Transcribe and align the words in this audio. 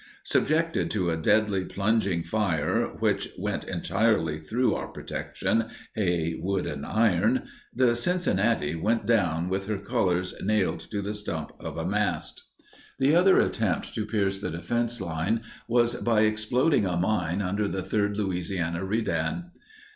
Subjected 0.23 0.89
to 0.89 1.11
a 1.11 1.15
deadly 1.15 1.63
plunging 1.63 2.23
fire 2.23 2.87
which 2.97 3.29
"went 3.37 3.65
entirely 3.65 4.39
through 4.39 4.73
our 4.73 4.87
protection—hay, 4.87 6.39
wood, 6.41 6.65
and 6.65 6.87
iron," 6.87 7.43
the 7.71 7.95
Cincinnati 7.95 8.73
went 8.73 9.05
down 9.05 9.47
with 9.47 9.67
her 9.67 9.77
colors 9.77 10.33
nailed 10.41 10.79
to 10.89 11.03
the 11.03 11.13
stump 11.13 11.51
of 11.59 11.77
a 11.77 11.85
mast. 11.87 12.43
The 12.97 13.15
other 13.15 13.39
attempt 13.39 13.93
to 13.93 14.07
pierce 14.07 14.39
the 14.39 14.49
defense 14.49 14.99
line 14.99 15.41
was 15.67 15.93
by 15.93 16.21
exploding 16.21 16.87
a 16.87 16.97
mine 16.97 17.43
under 17.43 17.67
the 17.67 17.83
Third 17.83 18.17
Louisiana 18.17 18.83
Redan. 18.83 19.51